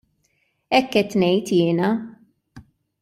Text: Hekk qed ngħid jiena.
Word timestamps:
Hekk 0.77 0.89
qed 0.95 1.11
ngħid 1.23 1.45
jiena. 1.59 1.91